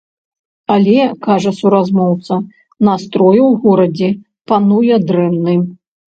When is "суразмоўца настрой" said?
1.57-3.37